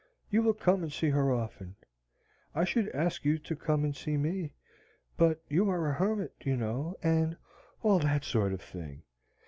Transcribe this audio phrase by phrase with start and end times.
[0.31, 1.75] You will come and see her often.
[2.55, 4.55] I should ask you to come and see me,
[5.15, 7.37] but you are a hermit, you know, and
[7.83, 9.03] all that sort of thing.